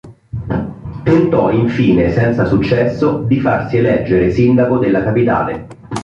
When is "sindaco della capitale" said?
4.31-5.67